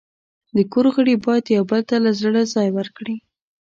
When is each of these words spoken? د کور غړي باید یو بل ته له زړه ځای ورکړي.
د 0.55 0.57
کور 0.71 0.85
غړي 0.95 1.15
باید 1.25 1.45
یو 1.55 1.63
بل 1.71 1.81
ته 1.89 1.95
له 2.05 2.11
زړه 2.21 2.41
ځای 2.53 2.69
ورکړي. 2.77 3.15